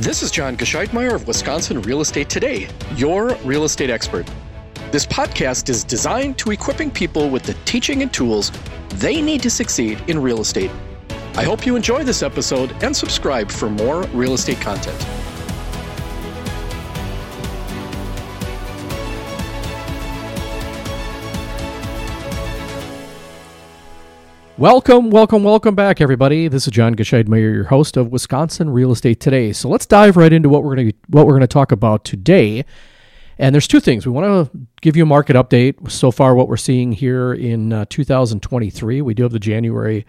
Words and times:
This 0.00 0.22
is 0.22 0.30
John 0.30 0.56
Gescheidmeyer 0.56 1.14
of 1.14 1.26
Wisconsin 1.26 1.82
Real 1.82 2.00
Estate 2.00 2.30
Today, 2.30 2.70
your 2.96 3.34
real 3.44 3.64
estate 3.64 3.90
expert. 3.90 4.26
This 4.90 5.04
podcast 5.04 5.68
is 5.68 5.84
designed 5.84 6.38
to 6.38 6.52
equipping 6.52 6.90
people 6.90 7.28
with 7.28 7.42
the 7.42 7.52
teaching 7.66 8.00
and 8.00 8.10
tools 8.10 8.50
they 8.94 9.20
need 9.20 9.42
to 9.42 9.50
succeed 9.50 10.02
in 10.06 10.18
real 10.18 10.40
estate. 10.40 10.70
I 11.34 11.42
hope 11.42 11.66
you 11.66 11.76
enjoy 11.76 12.02
this 12.02 12.22
episode 12.22 12.74
and 12.82 12.96
subscribe 12.96 13.50
for 13.50 13.68
more 13.68 14.04
real 14.14 14.32
estate 14.32 14.58
content. 14.62 14.96
Welcome, 24.60 25.08
welcome, 25.08 25.42
welcome 25.42 25.74
back, 25.74 26.02
everybody. 26.02 26.46
This 26.46 26.66
is 26.66 26.70
John 26.70 26.94
Gescheidmeyer, 26.94 27.54
your 27.54 27.64
host 27.64 27.96
of 27.96 28.12
Wisconsin 28.12 28.68
Real 28.68 28.92
Estate 28.92 29.18
Today. 29.18 29.54
So 29.54 29.70
let's 29.70 29.86
dive 29.86 30.18
right 30.18 30.30
into 30.30 30.50
what 30.50 30.64
we're 30.64 30.74
going 30.74 30.90
to 30.90 30.96
what 31.08 31.24
we're 31.24 31.32
going 31.32 31.40
to 31.40 31.46
talk 31.46 31.72
about 31.72 32.04
today. 32.04 32.66
And 33.38 33.54
there's 33.54 33.66
two 33.66 33.80
things 33.80 34.04
we 34.04 34.12
want 34.12 34.26
to 34.52 34.58
give 34.82 34.98
you 34.98 35.04
a 35.04 35.06
market 35.06 35.34
update. 35.34 35.90
So 35.90 36.10
far, 36.10 36.34
what 36.34 36.46
we're 36.46 36.58
seeing 36.58 36.92
here 36.92 37.32
in 37.32 37.72
uh, 37.72 37.86
2023, 37.88 39.00
we 39.00 39.14
do 39.14 39.22
have 39.22 39.32
the 39.32 39.38
January 39.38 40.04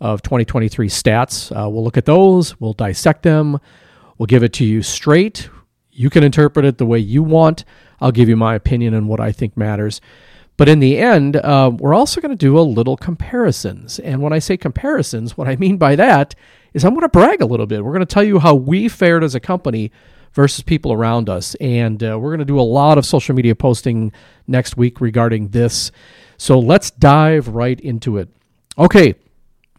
of 0.00 0.20
2023 0.22 0.88
stats. 0.88 1.52
Uh, 1.52 1.70
we'll 1.70 1.84
look 1.84 1.96
at 1.96 2.04
those. 2.04 2.60
We'll 2.60 2.72
dissect 2.72 3.22
them. 3.22 3.60
We'll 4.18 4.26
give 4.26 4.42
it 4.42 4.52
to 4.54 4.64
you 4.64 4.82
straight. 4.82 5.48
You 5.92 6.10
can 6.10 6.24
interpret 6.24 6.64
it 6.64 6.78
the 6.78 6.86
way 6.86 6.98
you 6.98 7.22
want. 7.22 7.64
I'll 8.00 8.10
give 8.10 8.28
you 8.28 8.36
my 8.36 8.56
opinion 8.56 8.94
and 8.94 9.06
what 9.06 9.20
I 9.20 9.30
think 9.30 9.56
matters. 9.56 10.00
But 10.62 10.68
in 10.68 10.78
the 10.78 10.96
end, 10.96 11.34
uh, 11.34 11.72
we're 11.76 11.92
also 11.92 12.20
going 12.20 12.30
to 12.30 12.36
do 12.36 12.56
a 12.56 12.62
little 12.62 12.96
comparisons. 12.96 13.98
And 13.98 14.22
when 14.22 14.32
I 14.32 14.38
say 14.38 14.56
comparisons, 14.56 15.36
what 15.36 15.48
I 15.48 15.56
mean 15.56 15.76
by 15.76 15.96
that 15.96 16.36
is 16.72 16.84
I'm 16.84 16.92
going 16.92 17.00
to 17.00 17.08
brag 17.08 17.42
a 17.42 17.46
little 17.46 17.66
bit. 17.66 17.84
We're 17.84 17.90
going 17.90 18.06
to 18.06 18.14
tell 18.14 18.22
you 18.22 18.38
how 18.38 18.54
we 18.54 18.88
fared 18.88 19.24
as 19.24 19.34
a 19.34 19.40
company 19.40 19.90
versus 20.34 20.62
people 20.62 20.92
around 20.92 21.28
us. 21.28 21.56
And 21.56 22.00
uh, 22.00 22.16
we're 22.16 22.28
going 22.28 22.38
to 22.38 22.44
do 22.44 22.60
a 22.60 22.62
lot 22.62 22.96
of 22.96 23.04
social 23.04 23.34
media 23.34 23.56
posting 23.56 24.12
next 24.46 24.76
week 24.76 25.00
regarding 25.00 25.48
this. 25.48 25.90
So 26.36 26.60
let's 26.60 26.92
dive 26.92 27.48
right 27.48 27.80
into 27.80 28.18
it. 28.18 28.28
Okay, 28.78 29.16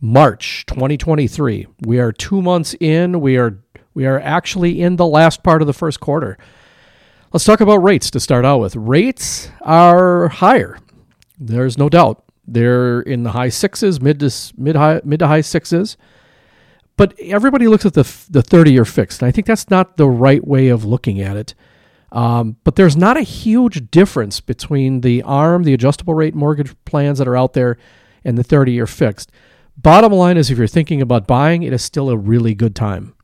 March 0.02 0.66
2023. 0.66 1.66
We 1.84 2.00
are 2.00 2.12
two 2.12 2.42
months 2.42 2.76
in. 2.82 3.22
We 3.22 3.38
are 3.38 3.58
we 3.94 4.06
are 4.06 4.20
actually 4.20 4.82
in 4.82 4.98
the 4.98 5.08
last 5.08 5.44
part 5.44 5.62
of 5.62 5.68
the 5.68 5.74
first 5.74 6.02
quarter. 6.02 6.38
Let's 7.34 7.46
talk 7.46 7.62
about 7.62 7.78
rates 7.78 8.12
to 8.12 8.20
start 8.20 8.46
out 8.46 8.60
with. 8.60 8.76
Rates 8.76 9.50
are 9.62 10.28
higher. 10.28 10.78
There's 11.40 11.80
no 11.80 11.90
doubt. 11.90 12.24
They're 12.48 13.02
in 13.02 13.24
the 13.24 13.32
high 13.32 13.50
sixes, 13.50 14.00
mid 14.00 14.20
to 14.20 14.32
mid 14.56 14.76
high 14.76 15.02
mid 15.04 15.18
to 15.18 15.28
high 15.28 15.42
sixes. 15.42 15.98
But 16.96 17.20
everybody 17.20 17.68
looks 17.68 17.88
at 17.88 17.96
the 17.96 18.04
the 18.30 18.44
30 18.44 18.74
year 18.74 18.86
fixed. 18.86 19.24
And 19.24 19.28
I 19.28 19.32
think 19.32 19.48
that's 19.48 19.72
not 19.72 19.98
the 19.98 20.08
right 20.08 20.46
way 20.46 20.68
of 20.68 20.86
looking 20.86 21.22
at 21.22 21.36
it. 21.36 21.56
Um, 22.12 22.58
but 22.64 22.76
there's 22.76 22.96
not 22.96 23.18
a 23.18 23.24
huge 23.24 23.90
difference 23.90 24.40
between 24.40 25.02
the 25.02 25.24
ARM, 25.24 25.64
the 25.64 25.74
adjustable 25.74 26.14
rate 26.14 26.36
mortgage 26.36 26.76
plans 26.86 27.18
that 27.18 27.28
are 27.28 27.36
out 27.36 27.54
there, 27.54 27.80
and 28.24 28.38
the 28.38 28.44
30 28.44 28.74
year 28.74 28.86
fixed. 28.86 29.32
Bottom 29.76 30.14
line 30.14 30.38
is 30.38 30.52
if 30.52 30.60
you're 30.60 30.68
thinking 30.68 31.02
about 31.02 31.26
buying, 31.26 31.64
it 31.64 31.74
is 31.74 31.84
still 31.84 32.12
a 32.12 32.18
really 32.18 32.54
good 32.54 32.76
time. 32.76 33.16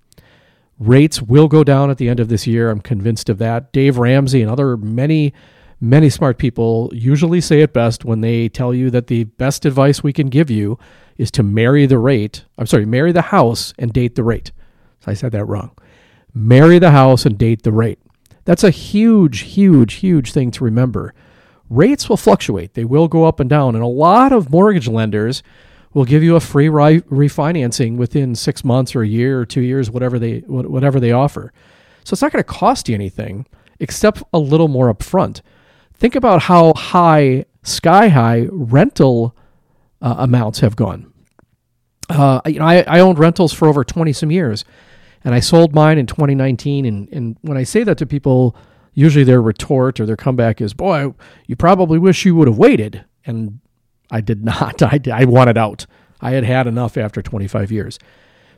Rates 0.79 1.21
will 1.21 1.49
go 1.49 1.63
down 1.63 1.91
at 1.91 1.97
the 1.97 2.07
end 2.07 2.21
of 2.21 2.29
this 2.29 2.47
year. 2.47 2.69
I'm 2.69 2.79
convinced 2.79 3.29
of 3.29 3.37
that. 3.39 3.73
Dave 3.73 3.97
Ramsey 3.97 4.41
and 4.41 4.49
other 4.49 4.77
many, 4.77 5.33
many 5.81 6.09
smart 6.09 6.37
people 6.37 6.89
usually 6.93 7.41
say 7.41 7.61
it 7.61 7.73
best 7.73 8.05
when 8.05 8.21
they 8.21 8.47
tell 8.47 8.73
you 8.73 8.89
that 8.89 9.07
the 9.07 9.25
best 9.25 9.65
advice 9.65 10.01
we 10.01 10.13
can 10.13 10.27
give 10.27 10.49
you 10.49 10.79
is 11.17 11.29
to 11.31 11.43
marry 11.43 11.85
the 11.85 11.97
rate. 11.97 12.45
I'm 12.57 12.65
sorry, 12.65 12.85
marry 12.85 13.11
the 13.11 13.23
house 13.23 13.73
and 13.77 13.91
date 13.91 14.15
the 14.15 14.23
rate. 14.23 14.53
So 15.01 15.11
I 15.11 15.15
said 15.15 15.33
that 15.33 15.45
wrong. 15.45 15.71
Marry 16.33 16.79
the 16.79 16.91
house 16.91 17.25
and 17.25 17.37
date 17.37 17.63
the 17.63 17.73
rate. 17.73 17.99
That's 18.45 18.63
a 18.63 18.69
huge, 18.69 19.41
huge, 19.41 19.95
huge 19.95 20.31
thing 20.31 20.49
to 20.51 20.63
remember. 20.63 21.13
Rates 21.69 22.07
will 22.07 22.17
fluctuate, 22.17 22.73
they 22.73 22.85
will 22.85 23.07
go 23.07 23.25
up 23.25 23.39
and 23.39 23.49
down. 23.49 23.75
And 23.75 23.83
a 23.83 23.87
lot 23.87 24.31
of 24.31 24.49
mortgage 24.49 24.87
lenders 24.87 25.43
will 25.93 26.05
give 26.05 26.23
you 26.23 26.35
a 26.35 26.39
free 26.39 26.69
re- 26.69 27.01
refinancing 27.01 27.97
within 27.97 28.35
six 28.35 28.63
months 28.63 28.95
or 28.95 29.01
a 29.01 29.07
year 29.07 29.39
or 29.39 29.45
two 29.45 29.61
years, 29.61 29.89
whatever 29.89 30.19
they 30.19 30.39
whatever 30.39 30.99
they 30.99 31.11
offer. 31.11 31.51
So 32.03 32.13
it's 32.13 32.21
not 32.21 32.31
going 32.31 32.43
to 32.43 32.49
cost 32.49 32.89
you 32.89 32.95
anything 32.95 33.45
except 33.79 34.23
a 34.33 34.39
little 34.39 34.67
more 34.67 34.93
upfront. 34.93 35.41
Think 35.93 36.15
about 36.15 36.43
how 36.43 36.73
high, 36.73 37.45
sky 37.63 38.09
high 38.09 38.47
rental 38.51 39.35
uh, 40.01 40.15
amounts 40.19 40.59
have 40.59 40.75
gone. 40.75 41.11
Uh, 42.09 42.41
you 42.45 42.59
know, 42.59 42.65
I, 42.65 42.83
I 42.87 42.99
owned 42.99 43.19
rentals 43.19 43.53
for 43.53 43.67
over 43.67 43.83
20 43.83 44.13
some 44.13 44.31
years, 44.31 44.65
and 45.23 45.35
I 45.35 45.39
sold 45.39 45.75
mine 45.75 45.97
in 45.97 46.07
2019. 46.07 46.85
And, 46.85 47.09
and 47.11 47.37
when 47.41 47.57
I 47.57 47.63
say 47.63 47.83
that 47.83 47.97
to 47.99 48.05
people, 48.05 48.55
usually 48.93 49.23
their 49.23 49.41
retort 49.41 49.99
or 49.99 50.05
their 50.05 50.15
comeback 50.15 50.61
is, 50.61 50.73
"Boy, 50.73 51.13
you 51.45 51.55
probably 51.55 51.99
wish 51.99 52.25
you 52.25 52.35
would 52.35 52.47
have 52.47 52.57
waited." 52.57 53.05
And 53.25 53.59
I 54.11 54.21
did 54.21 54.43
not. 54.43 54.81
I, 54.81 54.99
I 55.11 55.25
wanted 55.25 55.57
out. 55.57 55.85
I 56.21 56.31
had 56.31 56.43
had 56.43 56.67
enough 56.67 56.97
after 56.97 57.21
25 57.21 57.71
years. 57.71 57.99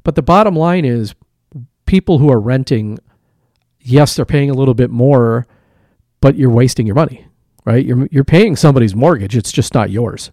But 0.04 0.16
the 0.16 0.24
bottom 0.24 0.56
line 0.56 0.86
is 0.86 1.14
people 1.86 2.18
who 2.18 2.32
are 2.32 2.40
renting, 2.40 2.98
yes, 3.80 4.16
they're 4.16 4.26
paying 4.26 4.50
a 4.50 4.54
little 4.54 4.74
bit 4.74 4.90
more, 4.90 5.46
but 6.22 6.36
you're 6.36 6.50
wasting 6.50 6.86
your 6.86 6.96
money, 6.96 7.28
right? 7.66 7.86
You're, 7.86 8.08
you're 8.12 8.24
paying 8.24 8.56
somebody's 8.56 8.96
mortgage. 8.96 9.36
It's 9.36 9.52
just 9.52 9.74
not 9.74 9.92
yours. 9.92 10.32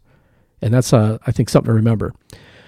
And 0.62 0.72
that's, 0.72 0.92
uh, 0.92 1.18
I 1.26 1.32
think, 1.32 1.48
something 1.48 1.68
to 1.68 1.74
remember. 1.74 2.14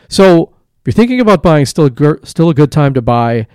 So 0.08 0.54
if 0.80 0.86
you're 0.86 0.92
thinking 0.92 1.20
about 1.20 1.42
buying, 1.42 1.66
still 1.66 1.86
a, 1.86 2.26
still 2.26 2.50
a 2.50 2.54
good 2.54 2.72
time 2.72 2.94
to 2.94 3.02
buy. 3.02 3.46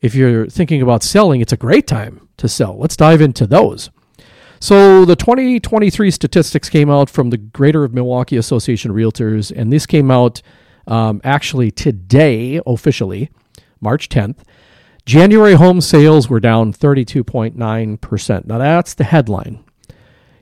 If 0.00 0.14
you're 0.14 0.46
thinking 0.46 0.82
about 0.82 1.02
selling, 1.02 1.40
it's 1.40 1.52
a 1.52 1.56
great 1.56 1.86
time 1.86 2.28
to 2.38 2.48
sell. 2.48 2.76
Let's 2.76 2.96
dive 2.96 3.20
into 3.20 3.46
those. 3.46 3.90
So 4.62 5.04
the 5.04 5.16
2023 5.16 6.12
statistics 6.12 6.68
came 6.68 6.88
out 6.88 7.10
from 7.10 7.30
the 7.30 7.36
Greater 7.36 7.82
of 7.82 7.92
Milwaukee 7.92 8.36
Association 8.36 8.92
of 8.92 8.96
Realtors, 8.96 9.50
and 9.50 9.72
this 9.72 9.86
came 9.86 10.08
out 10.08 10.40
um, 10.86 11.20
actually 11.24 11.72
today 11.72 12.60
officially, 12.64 13.28
March 13.80 14.08
10th. 14.08 14.44
January 15.04 15.54
home 15.54 15.80
sales 15.80 16.28
were 16.28 16.38
down 16.38 16.72
32.9%. 16.72 18.44
Now 18.44 18.58
that's 18.58 18.94
the 18.94 19.02
headline. 19.02 19.64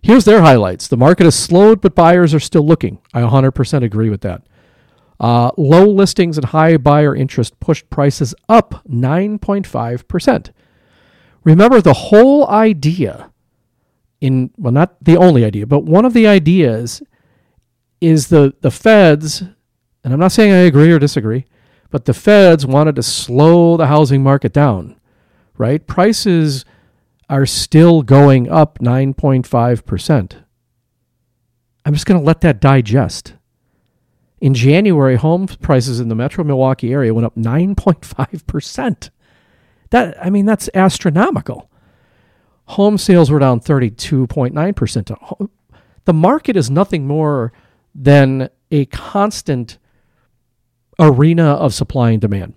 Here's 0.02 0.26
their 0.26 0.42
highlights. 0.42 0.86
The 0.86 0.98
market 0.98 1.24
has 1.24 1.34
slowed, 1.34 1.80
but 1.80 1.94
buyers 1.94 2.34
are 2.34 2.40
still 2.40 2.66
looking. 2.66 2.98
I 3.14 3.22
100% 3.22 3.82
agree 3.82 4.10
with 4.10 4.20
that. 4.20 4.42
Uh, 5.18 5.50
low 5.56 5.86
listings 5.86 6.36
and 6.36 6.44
high 6.44 6.76
buyer 6.76 7.16
interest 7.16 7.58
pushed 7.58 7.88
prices 7.88 8.34
up 8.50 8.86
9.5%. 8.86 10.50
Remember, 11.42 11.80
the 11.80 11.94
whole 11.94 12.46
idea 12.48 13.30
in 14.20 14.50
well 14.56 14.72
not 14.72 15.02
the 15.02 15.16
only 15.16 15.44
idea 15.44 15.66
but 15.66 15.84
one 15.84 16.04
of 16.04 16.12
the 16.12 16.26
ideas 16.26 17.02
is 18.00 18.28
the 18.28 18.54
the 18.60 18.70
feds 18.70 19.42
and 20.04 20.12
i'm 20.12 20.20
not 20.20 20.32
saying 20.32 20.52
i 20.52 20.56
agree 20.56 20.92
or 20.92 20.98
disagree 20.98 21.44
but 21.90 22.04
the 22.04 22.14
feds 22.14 22.64
wanted 22.64 22.94
to 22.94 23.02
slow 23.02 23.76
the 23.76 23.86
housing 23.86 24.22
market 24.22 24.52
down 24.52 24.96
right? 25.60 25.86
Prices 25.86 26.64
are 27.28 27.44
still 27.44 28.02
going 28.02 28.48
up 28.50 28.78
9.5% 28.78 30.44
i'm 31.84 31.92
just 31.94 32.06
going 32.06 32.18
to 32.18 32.26
let 32.26 32.40
that 32.40 32.60
digest. 32.60 33.34
In 34.40 34.54
january 34.54 35.16
home 35.16 35.46
prices 35.46 36.00
in 36.00 36.08
the 36.08 36.14
metro 36.14 36.42
milwaukee 36.42 36.92
area 36.92 37.12
went 37.12 37.26
up 37.26 37.36
9.5% 37.36 39.10
that 39.90 40.24
i 40.24 40.30
mean 40.30 40.46
that's 40.46 40.70
astronomical 40.74 41.70
Home 42.70 42.98
sales 42.98 43.30
were 43.32 43.40
down 43.40 43.58
32.9%. 43.58 45.50
The 46.04 46.12
market 46.12 46.56
is 46.56 46.70
nothing 46.70 47.04
more 47.04 47.52
than 47.96 48.48
a 48.70 48.86
constant 48.86 49.78
arena 50.96 51.54
of 51.54 51.74
supply 51.74 52.10
and 52.10 52.20
demand, 52.20 52.54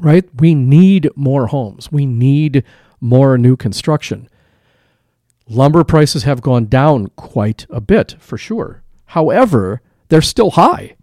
right? 0.00 0.24
We 0.36 0.54
need 0.54 1.10
more 1.16 1.48
homes, 1.48 1.90
we 1.90 2.06
need 2.06 2.62
more 3.00 3.36
new 3.36 3.56
construction. 3.56 4.28
Lumber 5.48 5.82
prices 5.82 6.22
have 6.22 6.40
gone 6.40 6.66
down 6.66 7.08
quite 7.16 7.66
a 7.68 7.80
bit 7.80 8.14
for 8.20 8.38
sure. 8.38 8.84
However, 9.06 9.82
they're 10.08 10.22
still 10.22 10.52
high. 10.52 10.94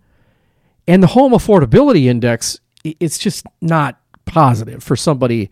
And 0.87 1.03
the 1.03 1.07
home 1.07 1.33
affordability 1.33 2.05
index, 2.05 2.61
it's 2.85 3.17
just 3.17 3.45
not 3.59 3.99
positive 4.23 4.81
for 4.81 4.95
somebody 4.95 5.51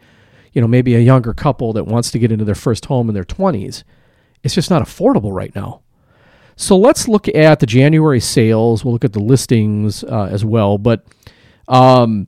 you 0.56 0.62
know, 0.62 0.68
maybe 0.68 0.96
a 0.96 1.00
younger 1.00 1.34
couple 1.34 1.74
that 1.74 1.84
wants 1.84 2.10
to 2.12 2.18
get 2.18 2.32
into 2.32 2.46
their 2.46 2.56
first 2.56 2.86
home 2.86 3.10
in 3.10 3.14
their 3.14 3.26
20s. 3.26 3.84
It's 4.42 4.56
just 4.56 4.70
not 4.72 4.82
affordable 4.82 5.34
right 5.34 5.54
now. 5.54 5.82
So 6.56 6.78
let's 6.78 7.10
look 7.10 7.28
at 7.28 7.60
the 7.60 7.66
January 7.66 8.22
sales. 8.22 8.84
We'll 8.84 8.94
look 8.94 9.04
at 9.04 9.12
the 9.12 9.20
listings 9.20 10.06
uh, 10.06 10.30
as 10.32 10.46
well. 10.46 10.78
But 10.78 11.06
um, 11.68 12.28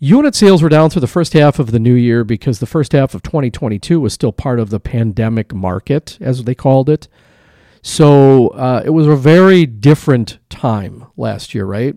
unit 0.00 0.34
sales 0.34 0.62
were 0.62 0.68
down 0.68 0.90
through 0.90 1.02
the 1.02 1.06
first 1.06 1.32
half 1.32 1.60
of 1.60 1.70
the 1.70 1.78
new 1.78 1.94
year 1.94 2.24
because 2.24 2.58
the 2.58 2.66
first 2.66 2.90
half 2.90 3.14
of 3.14 3.22
2022 3.22 4.00
was 4.00 4.12
still 4.12 4.32
part 4.32 4.58
of 4.58 4.70
the 4.70 4.80
pandemic 4.80 5.54
market, 5.54 6.18
as 6.20 6.42
they 6.42 6.56
called 6.56 6.90
it. 6.90 7.06
So 7.82 8.48
uh, 8.48 8.82
it 8.84 8.90
was 8.90 9.06
a 9.06 9.14
very 9.14 9.64
different 9.64 10.38
time 10.50 11.06
last 11.16 11.54
year, 11.54 11.64
right? 11.64 11.94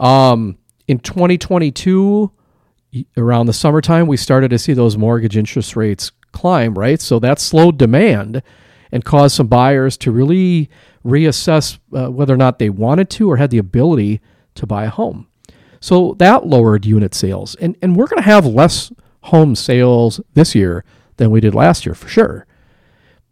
Um, 0.00 0.58
in 0.88 0.98
2022, 0.98 2.32
around 3.16 3.46
the 3.46 3.52
summertime, 3.52 4.06
we 4.06 4.16
started 4.16 4.48
to 4.50 4.58
see 4.58 4.72
those 4.72 4.96
mortgage 4.96 5.36
interest 5.36 5.76
rates 5.76 6.12
climb, 6.32 6.74
right? 6.74 7.00
So 7.00 7.18
that 7.18 7.38
slowed 7.38 7.78
demand 7.78 8.42
and 8.90 9.04
caused 9.04 9.36
some 9.36 9.46
buyers 9.46 9.96
to 9.98 10.10
really 10.10 10.70
reassess 11.04 11.78
uh, 11.94 12.10
whether 12.10 12.34
or 12.34 12.38
not 12.38 12.58
they 12.58 12.70
wanted 12.70 13.10
to 13.10 13.30
or 13.30 13.36
had 13.36 13.50
the 13.50 13.58
ability 13.58 14.20
to 14.54 14.66
buy 14.66 14.84
a 14.84 14.90
home. 14.90 15.28
So 15.80 16.14
that 16.18 16.46
lowered 16.46 16.84
unit 16.84 17.14
sales. 17.14 17.54
And, 17.56 17.76
and 17.82 17.96
we're 17.96 18.06
going 18.06 18.22
to 18.22 18.28
have 18.28 18.46
less 18.46 18.92
home 19.22 19.54
sales 19.54 20.20
this 20.34 20.54
year 20.54 20.84
than 21.16 21.30
we 21.30 21.40
did 21.40 21.54
last 21.54 21.86
year 21.86 21.94
for 21.94 22.08
sure. 22.08 22.46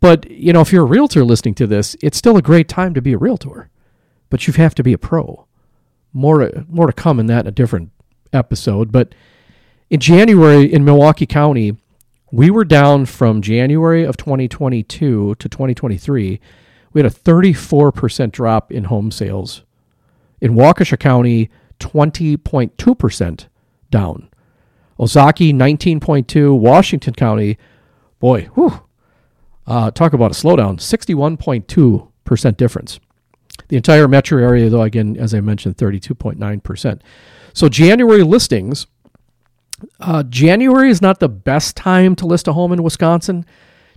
But, 0.01 0.31
you 0.31 0.53
know, 0.53 0.61
if 0.61 0.73
you're 0.73 0.85
a 0.85 0.87
realtor 0.87 1.25
listening 1.25 1.55
to 1.57 1.67
this, 1.67 1.97
it's 2.03 2.19
still 2.19 2.37
a 2.37 2.43
great 2.43 2.69
time 2.69 2.95
to 2.95 3.03
be 3.03 3.15
a 3.15 3.19
realtor. 3.19 3.71
But 4.29 4.47
you 4.47 4.53
have 4.55 4.75
to 4.77 4.83
be 4.83 4.93
a 4.93 4.99
pro. 4.99 5.47
More 6.13 6.51
more 6.69 6.87
to 6.87 6.93
come 6.93 7.19
in 7.19 7.27
that 7.27 7.41
in 7.41 7.47
a 7.47 7.53
different 7.53 7.91
episode, 8.33 8.93
but 8.93 9.15
in 9.91 10.01
January 10.01 10.73
in 10.73 10.85
Milwaukee 10.85 11.27
County, 11.27 11.77
we 12.33 12.51
were 12.51 12.65
down 12.65 13.07
from 13.07 13.41
January 13.41 14.05
of 14.05 14.17
2022 14.17 15.37
to 15.37 15.49
2023. 15.49 16.41
We 16.93 17.01
had 17.01 17.11
a 17.11 17.15
34% 17.15 18.33
drop 18.33 18.73
in 18.73 18.85
home 18.85 19.11
sales. 19.11 19.63
In 20.41 20.55
Waukesha 20.55 20.99
County, 20.99 21.51
20.2% 21.79 23.47
down. 23.91 24.29
Ozaukee, 24.99 25.53
19.2. 25.53 26.59
Washington 26.59 27.15
County, 27.15 27.59
boy, 28.19 28.49
whew, 28.55 28.81
uh, 29.67 29.91
talk 29.91 30.13
about 30.13 30.31
a 30.31 30.35
slowdown, 30.35 30.79
61.2% 30.79 32.57
difference. 32.57 33.01
The 33.69 33.77
entire 33.77 34.09
metro 34.09 34.43
area, 34.43 34.69
though, 34.69 34.83
again, 34.83 35.17
as 35.17 35.35
I 35.35 35.41
mentioned, 35.41 35.77
32.9%. 35.77 37.01
So 37.53 37.69
January 37.69 38.23
listings 38.23 38.87
uh, 40.01 40.23
January 40.25 40.91
is 40.91 41.03
not 41.03 41.21
the 41.21 41.29
best 41.29 41.77
time 41.77 42.15
to 42.17 42.27
list 42.27 42.49
a 42.49 42.53
home 42.53 42.73
in 42.73 42.83
Wisconsin 42.83 43.47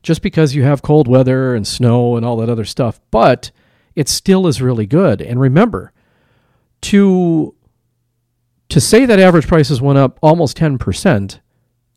just 0.01 0.21
because 0.21 0.55
you 0.55 0.63
have 0.63 0.81
cold 0.81 1.07
weather 1.07 1.55
and 1.55 1.67
snow 1.67 2.15
and 2.15 2.25
all 2.25 2.37
that 2.37 2.49
other 2.49 2.65
stuff, 2.65 3.01
but 3.11 3.51
it 3.95 4.07
still 4.07 4.47
is 4.47 4.61
really 4.61 4.85
good. 4.85 5.21
And 5.21 5.39
remember, 5.39 5.91
to 6.81 7.55
to 8.69 8.79
say 8.79 9.05
that 9.05 9.19
average 9.19 9.47
prices 9.47 9.81
went 9.81 9.97
up 9.97 10.19
almost 10.21 10.55
10% 10.55 11.39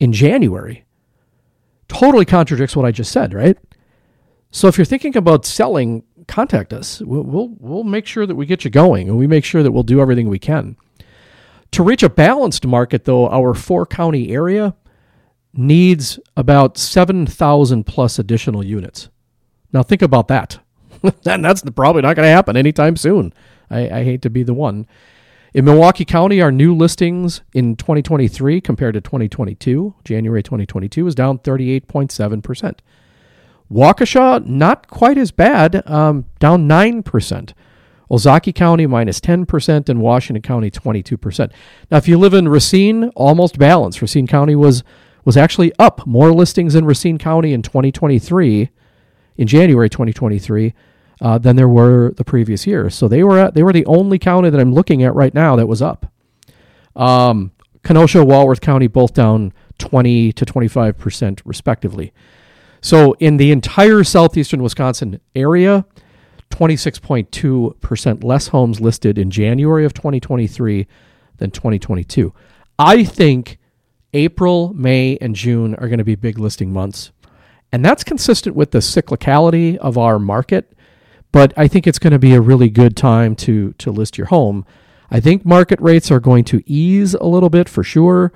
in 0.00 0.12
January 0.12 0.87
totally 1.93 2.25
contradicts 2.25 2.75
what 2.75 2.87
I 2.87 2.90
just 2.90 3.12
said, 3.12 3.34
right? 3.34 3.58
So 4.50 4.69
if 4.69 4.78
you're 4.78 4.84
thinking 4.84 5.16
about 5.16 5.44
selling, 5.44 6.04
contact 6.26 6.72
us. 6.72 7.00
We'll, 7.00 7.22
we'll, 7.22 7.49
we'll 7.58 7.84
make 7.84 8.06
sure 8.06 8.26
that 8.26 8.34
we 8.34 8.46
get 8.46 8.64
you 8.64 8.70
going 8.70 9.08
and 9.08 9.19
we 9.19 9.26
make 9.26 9.44
sure 9.44 9.62
that 9.62 9.72
we'll 9.72 9.82
do 9.82 10.00
everything 10.00 10.28
we 10.28 10.38
can. 10.38 10.76
To 11.73 11.83
reach 11.83 12.03
a 12.03 12.11
balanced 12.11 12.67
market, 12.67 13.05
though, 13.05 13.29
our 13.29 13.55
four 13.55 13.87
county 13.87 14.31
area 14.33 14.75
needs 15.55 16.19
about 16.37 16.79
7,000 16.79 17.85
plus 17.85 18.19
additional 18.19 18.65
units. 18.65 19.09
Now, 19.73 19.83
think 19.83 20.03
about 20.03 20.29
that. 20.29 20.61
and 21.27 21.45
that's 21.45 21.63
probably 21.71 22.03
not 22.03 22.17
going 22.17 22.27
to 22.27 22.33
happen 22.33 22.57
anytime 22.57 22.97
soon. 22.97 23.33
I, 23.71 23.89
I, 23.89 24.05
hate 24.05 24.23
to 24.23 24.31
be 24.31 24.43
the 24.43 24.55
one. 24.55 24.87
In 25.55 25.65
Milwaukee 25.65 26.05
County, 26.05 26.41
our 26.41 26.53
new 26.53 26.75
listings 26.75 27.43
in 27.55 27.77
2023 27.77 28.61
compared 28.61 28.95
to 28.95 29.01
2022, 29.01 29.95
January 30.05 30.43
2022, 30.43 31.07
is 31.07 31.15
down 31.15 31.39
38.7%. 31.39 32.79
Waukesha, 33.71 34.45
not 34.47 34.89
quite 34.89 35.17
as 35.17 35.31
bad, 35.31 35.87
um, 35.89 36.27
down 36.39 36.69
9%. 36.69 37.53
Ozaukee 38.12 38.55
County 38.55 38.87
minus 38.87 39.20
10%, 39.20 39.88
and 39.88 40.00
Washington 40.00 40.43
County 40.43 40.70
22%. 40.70 41.50
Now, 41.91 41.97
if 41.97 42.06
you 42.06 42.19
live 42.19 42.35
in 42.35 42.47
Racine, 42.47 43.09
almost 43.17 43.59
balanced. 43.59 44.03
Racine 44.03 44.26
County 44.26 44.55
was 44.55 44.85
was 45.25 45.37
actually 45.37 45.73
up 45.79 46.05
more 46.05 46.32
listings 46.32 46.75
in 46.75 46.85
Racine 46.85 47.17
County 47.17 47.53
in 47.53 47.62
2023, 47.62 48.70
in 49.37 49.47
January 49.47 49.88
2023, 49.88 50.75
uh, 51.20 51.38
than 51.38 51.55
there 51.55 51.69
were 51.69 52.12
the 52.17 52.25
previous 52.25 52.67
year. 52.67 52.91
So 52.91 53.06
they 53.06 53.23
were 53.23 53.38
at, 53.38 53.55
they 53.55 53.62
were 53.62 53.73
the 53.73 53.87
only 53.87 54.19
county 54.19 54.50
that 54.50 54.61
I'm 54.61 54.75
looking 54.75 55.05
at 55.05 55.14
right 55.14 55.32
now 55.32 55.55
that 55.55 55.69
was 55.69 55.81
up. 55.81 56.12
Um, 56.97 57.53
Kenosha, 57.85 58.25
Walworth 58.25 58.61
County, 58.61 58.88
both 58.88 59.14
down 59.14 59.53
20 59.79 60.32
to 60.32 60.44
25 60.44 60.99
percent 60.99 61.41
respectively. 61.44 62.12
So 62.81 63.12
in 63.20 63.37
the 63.37 63.53
entire 63.53 64.03
southeastern 64.03 64.61
Wisconsin 64.61 65.20
area, 65.37 65.87
26.2% 66.52 68.22
less 68.22 68.49
homes 68.49 68.81
listed 68.81 69.19
in 69.19 69.31
January 69.31 69.84
of 69.84 69.94
2023 69.94 70.87
than 71.38 71.50
2022. 71.50 72.32
I 72.78 73.04
think 73.04 73.58
April, 74.14 74.72
May, 74.75 75.19
and 75.20 75.34
June 75.34 75.75
are 75.76 75.88
going 75.88 75.99
to 75.99 76.04
be 76.04 76.14
big 76.14 76.38
listing 76.38 76.72
months. 76.72 77.10
And 77.72 77.84
that's 77.84 78.04
consistent 78.04 78.54
with 78.54 78.70
the 78.70 78.78
cyclicality 78.78 79.76
of 79.78 79.96
our 79.96 80.19
market. 80.19 80.76
But 81.32 81.54
I 81.56 81.66
think 81.66 81.87
it's 81.87 81.99
going 81.99 82.12
to 82.12 82.19
be 82.19 82.34
a 82.34 82.40
really 82.40 82.69
good 82.69 82.96
time 82.96 83.34
to, 83.37 83.72
to 83.75 83.90
list 83.90 84.19
your 84.19 84.26
home. 84.26 84.66
I 85.10 85.20
think 85.20 85.46
market 85.46 85.81
rates 85.81 86.10
are 86.10 86.20
going 86.20 86.44
to 86.44 86.62
ease 86.66 87.14
a 87.14 87.25
little 87.25 87.49
bit 87.49 87.69
for 87.69 87.82
sure. 87.82 88.32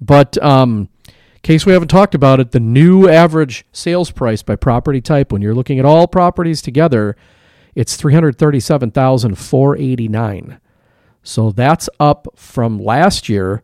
But 0.00 0.42
um, 0.42 0.88
case 1.42 1.64
we 1.64 1.72
haven't 1.72 1.88
talked 1.88 2.14
about 2.16 2.40
it, 2.40 2.50
the 2.50 2.60
new 2.60 3.08
average 3.08 3.64
sales 3.72 4.10
price 4.10 4.42
by 4.42 4.56
property 4.56 5.00
type, 5.00 5.30
when 5.30 5.42
you're 5.42 5.54
looking 5.54 5.78
at 5.78 5.84
all 5.84 6.08
properties 6.08 6.60
together, 6.60 7.16
it's 7.74 7.96
337,489. 7.96 10.60
So 11.22 11.52
that's 11.52 11.88
up 12.00 12.26
from 12.34 12.78
last 12.78 13.28
year. 13.28 13.62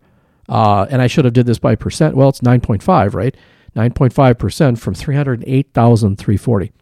Uh, 0.49 0.87
and 0.91 1.03
I 1.03 1.09
should 1.09 1.27
have 1.27 1.35
did 1.35 1.47
this 1.47 1.59
by 1.59 1.75
percent. 1.75 2.17
Well, 2.17 2.31
it's 2.31 2.41
9.5, 2.41 3.15
right? 3.15 3.37
9.5% 3.77 4.79
from 4.79 4.95
308,340. 4.95 6.73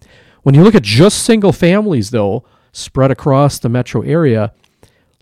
When 0.43 0.55
you 0.55 0.62
look 0.62 0.76
at 0.76 0.82
just 0.82 1.25
single 1.25 1.52
families, 1.52 2.11
though, 2.11 2.44
spread 2.73 3.11
across 3.11 3.58
the 3.58 3.69
metro 3.69 4.02
area, 4.02 4.52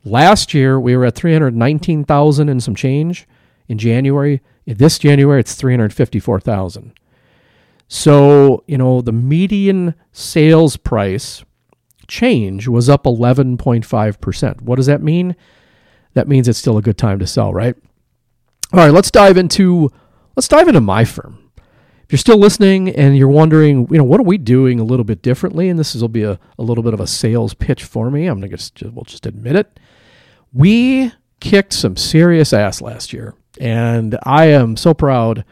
last 0.04 0.52
year 0.52 0.78
we 0.78 0.94
were 0.96 1.06
at 1.06 1.14
319,000 1.14 2.48
and 2.48 2.62
some 2.62 2.74
change 2.74 3.26
in 3.66 3.78
January. 3.78 4.42
This 4.66 4.98
January, 4.98 5.40
it's 5.40 5.54
354,000. 5.54 6.92
So, 7.88 8.62
you 8.66 8.76
know, 8.76 9.00
the 9.00 9.12
median 9.12 9.94
sales 10.12 10.76
price 10.76 11.44
change 12.08 12.68
was 12.68 12.88
up 12.88 13.04
11.5%. 13.04 14.60
What 14.60 14.76
does 14.76 14.86
that 14.86 15.02
mean? 15.02 15.36
That 16.14 16.28
means 16.28 16.48
it's 16.48 16.58
still 16.58 16.78
a 16.78 16.82
good 16.82 16.98
time 16.98 17.18
to 17.18 17.26
sell, 17.26 17.52
right? 17.52 17.74
All 18.72 18.80
right, 18.80 18.92
let's 18.92 19.10
dive 19.10 19.36
into 19.36 19.90
let's 20.36 20.48
dive 20.48 20.68
into 20.68 20.80
my 20.80 21.04
firm. 21.04 21.50
If 21.56 22.12
you're 22.12 22.18
still 22.18 22.38
listening 22.38 22.90
and 22.90 23.16
you're 23.16 23.28
wondering, 23.28 23.88
you 23.90 23.96
know, 23.96 24.04
what 24.04 24.20
are 24.20 24.24
we 24.24 24.36
doing 24.36 24.78
a 24.78 24.84
little 24.84 25.04
bit 25.04 25.22
differently? 25.22 25.68
And 25.68 25.78
this 25.78 25.94
will 25.94 26.08
be 26.08 26.22
a, 26.22 26.38
a 26.58 26.62
little 26.62 26.84
bit 26.84 26.92
of 26.92 27.00
a 27.00 27.06
sales 27.06 27.54
pitch 27.54 27.84
for 27.84 28.10
me. 28.10 28.26
I'm 28.26 28.40
gonna 28.40 28.48
just 28.48 28.82
we'll 28.82 29.04
just 29.04 29.26
admit 29.26 29.56
it. 29.56 29.80
We 30.52 31.12
kicked 31.40 31.72
some 31.72 31.96
serious 31.96 32.52
ass 32.52 32.80
last 32.80 33.12
year, 33.12 33.34
and 33.60 34.18
I 34.22 34.46
am 34.46 34.76
so 34.76 34.92
proud 34.92 35.44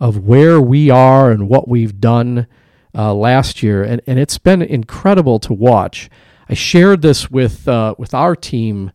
of 0.00 0.18
where 0.18 0.60
we 0.60 0.90
are 0.90 1.30
and 1.30 1.48
what 1.48 1.68
we've 1.68 2.00
done 2.00 2.46
uh, 2.94 3.14
last 3.14 3.62
year, 3.62 3.82
and, 3.82 4.00
and 4.06 4.18
it's 4.18 4.38
been 4.38 4.62
incredible 4.62 5.38
to 5.40 5.52
watch. 5.52 6.08
I 6.48 6.54
shared 6.54 7.02
this 7.02 7.30
with 7.30 7.66
uh, 7.66 7.94
with 7.98 8.14
our 8.14 8.36
team, 8.36 8.92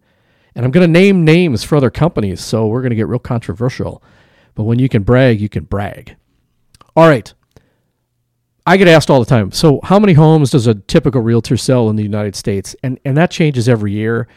and 0.56 0.66
I'm 0.66 0.72
going 0.72 0.88
to 0.88 0.92
name 0.92 1.26
names 1.26 1.64
for 1.64 1.76
other 1.76 1.90
companies, 1.90 2.42
so 2.42 2.68
we're 2.68 2.82
going 2.82 2.92
to 2.92 2.96
get 2.96 3.08
real 3.08 3.20
controversial. 3.20 4.04
But 4.56 4.64
when 4.64 4.80
you 4.80 4.90
can 4.90 5.04
brag, 5.04 5.42
you 5.42 5.50
can 5.50 5.64
brag. 5.64 6.16
All 6.96 7.08
right. 7.08 7.34
I 8.66 8.78
get 8.78 8.88
asked 8.88 9.10
all 9.10 9.20
the 9.20 9.26
time. 9.26 9.52
So, 9.52 9.80
how 9.84 10.00
many 10.00 10.14
homes 10.14 10.52
does 10.52 10.68
a 10.68 10.76
typical 10.76 11.22
realtor 11.22 11.58
sell 11.58 11.90
in 11.90 11.96
the 11.96 12.04
United 12.04 12.36
States? 12.36 12.76
And 12.84 13.00
and 13.04 13.18
that 13.18 13.32
changes 13.32 13.68
every 13.68 13.94
year. 13.94 14.28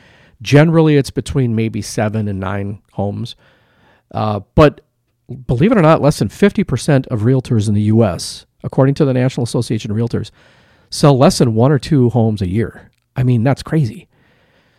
Generally, 0.41 0.97
it's 0.97 1.11
between 1.11 1.55
maybe 1.55 1.83
seven 1.83 2.27
and 2.29 2.41
nine 2.41 2.83
homes. 2.93 3.37
Uh, 4.11 4.41
but 4.55 4.81
believe 5.47 5.71
it 5.71 5.79
or 5.79 5.83
not, 5.83 6.03
less 6.03 6.19
than 6.19 6.29
50% 6.29 7.07
of 7.07 7.21
realtors 7.21 7.69
in 7.69 7.75
the 7.75 7.83
U.S 7.83 8.45
according 8.65 8.95
to 8.97 9.05
the 9.05 9.13
National 9.13 9.45
Association 9.45 9.91
of 9.91 9.97
Realtors, 9.97 10.31
sell 10.91 11.17
less 11.17 11.39
than 11.39 11.55
one 11.55 11.73
or 11.73 11.79
two 11.79 12.11
homes 12.11 12.43
a 12.43 12.49
year. 12.49 12.91
I 13.17 13.23
mean, 13.23 13.43
that's 13.43 13.63
crazy. 13.63 14.09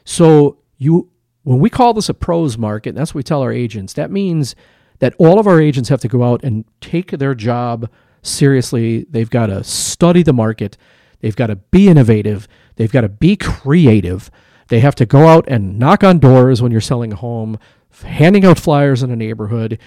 So 0.05 0.57
you 0.77 1.09
when 1.43 1.59
we 1.59 1.69
call 1.69 1.93
this 1.93 2.09
a 2.09 2.13
pros 2.13 2.57
market, 2.57 2.95
that's 2.95 3.13
what 3.13 3.19
we 3.19 3.23
tell 3.23 3.41
our 3.41 3.51
agents. 3.51 3.93
That 3.93 4.11
means 4.11 4.55
that 4.99 5.13
all 5.17 5.39
of 5.39 5.47
our 5.47 5.59
agents 5.59 5.89
have 5.89 5.99
to 6.01 6.07
go 6.07 6.23
out 6.23 6.43
and 6.43 6.63
take 6.79 7.11
their 7.11 7.35
job 7.35 7.89
seriously. 8.21 9.05
They've 9.09 9.29
got 9.29 9.47
to 9.47 9.63
study 9.63 10.23
the 10.23 10.33
market. 10.33 10.77
They've 11.19 11.35
got 11.35 11.47
to 11.47 11.57
be 11.57 11.89
innovative. 11.89 12.47
They've 12.77 12.91
got 12.91 13.01
to 13.01 13.09
be 13.09 13.35
creative. 13.35 14.31
They 14.69 14.79
have 14.79 14.95
to 14.95 15.05
go 15.05 15.27
out 15.27 15.45
and 15.49 15.77
knock 15.77 16.03
on 16.03 16.19
doors 16.19 16.61
when 16.61 16.71
you're 16.71 16.81
selling 16.81 17.11
a 17.11 17.17
home, 17.17 17.59
handing 18.01 18.45
out 18.45 18.59
flyers 18.59 19.03
in 19.03 19.11
a 19.11 19.15
neighborhood, 19.15 19.79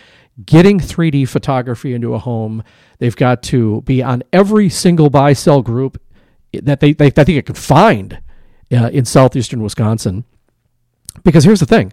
getting 0.45 0.79
3D 0.79 1.29
photography 1.29 1.95
into 1.95 2.15
a 2.15 2.19
home. 2.19 2.63
They've 2.99 3.17
got 3.17 3.43
to 3.45 3.83
be 3.83 4.03
on 4.03 4.23
every 4.33 4.69
single 4.69 5.11
buy 5.11 5.33
sell 5.33 5.63
group 5.63 6.01
that 6.53 6.81
they, 6.81 6.93
they, 6.93 7.11
that 7.11 7.27
they 7.27 7.43
can 7.43 7.55
find 7.55 8.21
uh, 8.73 8.91
in 8.93 9.05
southeastern 9.05 9.63
Wisconsin. 9.63 10.25
Because 11.25 11.45
here's 11.45 11.61
the 11.61 11.67
thing 11.67 11.93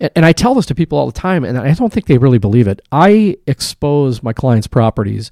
and, 0.00 0.10
and 0.16 0.26
I 0.26 0.32
tell 0.32 0.54
this 0.54 0.66
to 0.66 0.74
people 0.74 0.98
all 0.98 1.06
the 1.06 1.12
time, 1.12 1.44
and 1.44 1.56
I 1.58 1.72
don't 1.74 1.92
think 1.92 2.06
they 2.06 2.18
really 2.18 2.38
believe 2.38 2.66
it. 2.66 2.80
I 2.90 3.36
expose 3.46 4.22
my 4.22 4.32
clients' 4.32 4.66
properties 4.66 5.30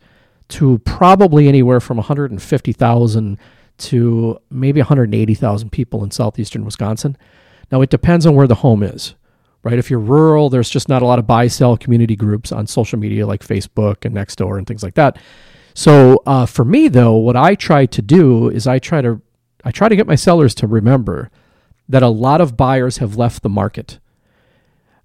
to 0.48 0.78
probably 0.80 1.48
anywhere 1.48 1.80
from 1.80 1.96
150,000 1.96 3.38
to 3.78 4.38
maybe 4.50 4.80
180,000 4.80 5.70
people 5.70 6.04
in 6.04 6.10
southeastern 6.10 6.64
Wisconsin. 6.64 7.16
Now, 7.70 7.80
it 7.82 7.90
depends 7.90 8.26
on 8.26 8.34
where 8.34 8.46
the 8.46 8.56
home 8.56 8.82
is, 8.82 9.14
right? 9.62 9.78
If 9.78 9.90
you're 9.90 10.00
rural, 10.00 10.50
there's 10.50 10.70
just 10.70 10.88
not 10.88 11.02
a 11.02 11.06
lot 11.06 11.18
of 11.18 11.26
buy 11.26 11.48
sell 11.48 11.76
community 11.76 12.16
groups 12.16 12.52
on 12.52 12.66
social 12.66 12.98
media 12.98 13.26
like 13.26 13.42
Facebook 13.42 14.04
and 14.04 14.14
Nextdoor 14.14 14.58
and 14.58 14.66
things 14.66 14.82
like 14.82 14.94
that. 14.94 15.18
So, 15.74 16.22
uh, 16.26 16.46
for 16.46 16.64
me, 16.64 16.88
though, 16.88 17.14
what 17.16 17.36
I 17.36 17.54
try 17.54 17.86
to 17.86 18.02
do 18.02 18.48
is 18.48 18.66
I 18.66 18.78
try 18.78 19.00
to 19.00 19.20
I 19.64 19.70
try 19.70 19.88
to 19.88 19.96
get 19.96 20.06
my 20.06 20.14
sellers 20.14 20.54
to 20.56 20.66
remember 20.66 21.30
that 21.88 22.02
a 22.02 22.08
lot 22.08 22.40
of 22.40 22.56
buyers 22.56 22.98
have 22.98 23.16
left 23.16 23.42
the 23.42 23.48
market. 23.48 23.98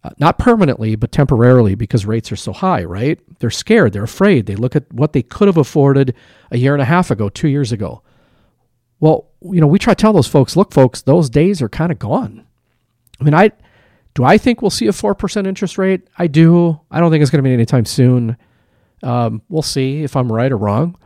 Uh, 0.03 0.09
not 0.17 0.37
permanently, 0.37 0.95
but 0.95 1.11
temporarily 1.11 1.75
because 1.75 2.05
rates 2.05 2.31
are 2.31 2.35
so 2.35 2.51
high, 2.51 2.83
right? 2.83 3.19
They're 3.39 3.49
scared, 3.49 3.93
they're 3.93 4.03
afraid. 4.03 4.45
They 4.45 4.55
look 4.55 4.75
at 4.75 4.91
what 4.91 5.13
they 5.13 5.21
could 5.21 5.47
have 5.47 5.57
afforded 5.57 6.13
a 6.51 6.57
year 6.57 6.73
and 6.73 6.81
a 6.81 6.85
half 6.85 7.09
ago, 7.09 7.29
two 7.29 7.47
years 7.47 7.71
ago. 7.71 8.01
Well, 8.99 9.27
you 9.41 9.61
know, 9.61 9.67
we 9.67 9.79
try 9.79 9.93
to 9.93 10.01
tell 10.01 10.13
those 10.13 10.27
folks, 10.27 10.55
look, 10.55 10.73
folks, 10.73 11.01
those 11.01 11.29
days 11.29 11.61
are 11.61 11.69
kind 11.69 11.91
of 11.91 11.99
gone. 11.99 12.45
I 13.19 13.23
mean, 13.23 13.33
I 13.33 13.51
do 14.13 14.23
I 14.23 14.37
think 14.37 14.61
we'll 14.61 14.71
see 14.71 14.87
a 14.87 14.91
4% 14.91 15.47
interest 15.47 15.77
rate? 15.77 16.07
I 16.17 16.27
do. 16.27 16.79
I 16.91 16.99
don't 16.99 17.11
think 17.11 17.21
it's 17.21 17.31
going 17.31 17.43
to 17.43 17.47
be 17.47 17.53
anytime 17.53 17.85
soon. 17.85 18.37
Um, 19.01 19.41
we'll 19.49 19.61
see 19.61 20.03
if 20.03 20.15
I'm 20.15 20.31
right 20.31 20.51
or 20.51 20.57
wrong. 20.57 20.97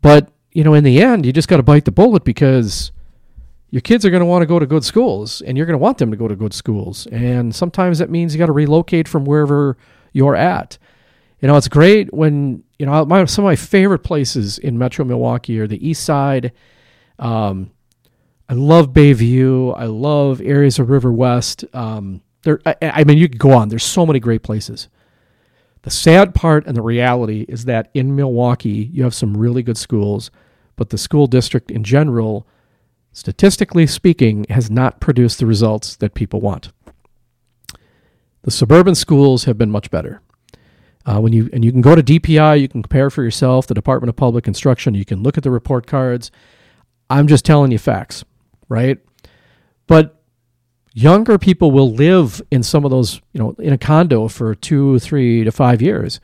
But, 0.00 0.30
you 0.52 0.64
know, 0.64 0.74
in 0.74 0.84
the 0.84 1.02
end, 1.02 1.26
you 1.26 1.32
just 1.32 1.48
got 1.48 1.58
to 1.58 1.62
bite 1.62 1.84
the 1.84 1.90
bullet 1.90 2.24
because 2.24 2.92
your 3.70 3.80
kids 3.80 4.04
are 4.04 4.10
going 4.10 4.20
to 4.20 4.26
want 4.26 4.42
to 4.42 4.46
go 4.46 4.58
to 4.58 4.66
good 4.66 4.84
schools 4.84 5.40
and 5.42 5.56
you're 5.56 5.66
going 5.66 5.78
to 5.78 5.82
want 5.82 5.98
them 5.98 6.10
to 6.10 6.16
go 6.16 6.28
to 6.28 6.36
good 6.36 6.54
schools. 6.54 7.06
And 7.08 7.54
sometimes 7.54 7.98
that 7.98 8.10
means 8.10 8.34
you 8.34 8.38
got 8.38 8.46
to 8.46 8.52
relocate 8.52 9.08
from 9.08 9.24
wherever 9.24 9.76
you're 10.12 10.36
at. 10.36 10.78
You 11.40 11.48
know, 11.48 11.56
it's 11.56 11.68
great 11.68 12.12
when, 12.12 12.62
you 12.78 12.86
know, 12.86 13.04
my, 13.04 13.24
some 13.24 13.44
of 13.44 13.48
my 13.48 13.56
favorite 13.56 14.00
places 14.00 14.58
in 14.58 14.78
Metro 14.78 15.04
Milwaukee 15.04 15.58
are 15.58 15.66
the 15.66 15.86
East 15.86 16.04
Side. 16.04 16.52
Um, 17.18 17.70
I 18.50 18.54
love 18.54 18.88
Bayview. 18.88 19.74
I 19.78 19.84
love 19.84 20.40
areas 20.40 20.78
of 20.78 20.90
River 20.90 21.12
West. 21.12 21.64
Um, 21.72 22.20
there, 22.42 22.60
I, 22.66 22.74
I 22.82 23.04
mean, 23.04 23.16
you 23.16 23.28
could 23.28 23.38
go 23.38 23.52
on. 23.52 23.68
There's 23.68 23.84
so 23.84 24.04
many 24.04 24.20
great 24.20 24.42
places. 24.42 24.88
The 25.82 25.90
sad 25.90 26.34
part 26.34 26.66
and 26.66 26.76
the 26.76 26.82
reality 26.82 27.46
is 27.48 27.64
that 27.64 27.90
in 27.94 28.14
Milwaukee, 28.14 28.90
you 28.92 29.04
have 29.04 29.14
some 29.14 29.36
really 29.36 29.62
good 29.62 29.78
schools, 29.78 30.30
but 30.76 30.90
the 30.90 30.98
school 30.98 31.26
district 31.26 31.70
in 31.70 31.84
general– 31.84 32.46
statistically 33.12 33.86
speaking, 33.86 34.46
has 34.50 34.70
not 34.70 35.00
produced 35.00 35.38
the 35.38 35.46
results 35.46 35.96
that 35.96 36.14
people 36.14 36.40
want. 36.40 36.72
The 38.42 38.50
suburban 38.50 38.94
schools 38.94 39.44
have 39.44 39.58
been 39.58 39.70
much 39.70 39.90
better. 39.90 40.22
Uh, 41.04 41.18
when 41.18 41.32
you 41.32 41.48
and 41.52 41.64
you 41.64 41.72
can 41.72 41.80
go 41.80 41.94
to 41.94 42.02
DPI, 42.02 42.60
you 42.60 42.68
can 42.68 42.82
compare 42.82 43.10
for 43.10 43.22
yourself. 43.22 43.66
The 43.66 43.74
Department 43.74 44.10
of 44.10 44.16
Public 44.16 44.46
Instruction, 44.46 44.94
you 44.94 45.04
can 45.04 45.22
look 45.22 45.36
at 45.38 45.44
the 45.44 45.50
report 45.50 45.86
cards. 45.86 46.30
I'm 47.08 47.26
just 47.26 47.44
telling 47.44 47.72
you 47.72 47.78
facts, 47.78 48.24
right? 48.70 48.98
But 49.86 50.22
younger 50.94 51.36
people 51.36 51.70
will 51.70 51.92
live 51.92 52.40
in 52.50 52.62
some 52.62 52.86
of 52.86 52.90
those, 52.90 53.20
you 53.34 53.40
know, 53.40 53.54
in 53.58 53.74
a 53.74 53.78
condo 53.78 54.28
for 54.28 54.54
two, 54.54 54.98
three 54.98 55.44
to 55.44 55.52
five 55.52 55.82
years. 55.82 56.20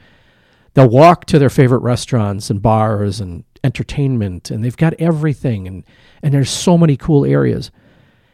They'll 0.73 0.89
walk 0.89 1.27
to 1.27 1.39
their 1.39 1.51
favorite 1.51 1.81
restaurants 1.81 2.49
and 2.49 2.63
bars 2.63 3.21
and 3.21 3.45
entertainment, 3.65 4.51
and 4.51 4.65
they've 4.65 4.77
got 4.77 4.95
everything. 4.95 5.67
And 5.67 5.85
and 6.23 6.33
there's 6.33 6.51
so 6.51 6.79
many 6.79 6.97
cool 6.97 7.25
areas. 7.25 7.71